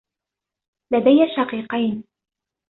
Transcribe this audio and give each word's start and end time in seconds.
لدي 0.93 1.09
شقيقين. 1.37 2.03